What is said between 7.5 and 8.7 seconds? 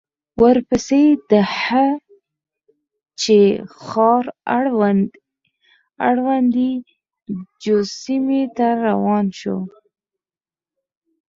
جو سيمې ته